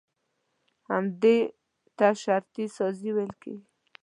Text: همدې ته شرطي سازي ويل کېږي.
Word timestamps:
همدې 0.89 1.37
ته 1.97 2.07
شرطي 2.21 2.65
سازي 2.77 3.09
ويل 3.13 3.33
کېږي. 3.41 3.65